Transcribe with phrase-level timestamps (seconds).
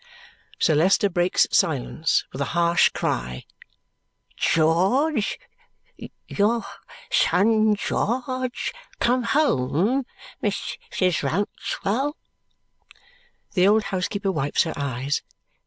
[0.57, 3.45] Sir Leicester breaks silence with a harsh cry.
[4.35, 5.37] "George?
[6.27, 6.65] Your
[7.11, 10.07] son George come home,
[10.41, 11.21] Mrs.
[11.21, 12.15] Rouncewell?"
[13.53, 15.21] The old housekeeper wipes her eyes.